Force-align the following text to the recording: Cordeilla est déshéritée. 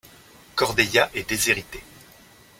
Cordeilla 0.55 1.11
est 1.13 1.27
déshéritée. 1.29 1.83